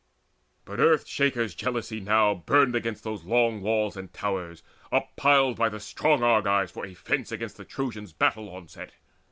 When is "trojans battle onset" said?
7.65-8.93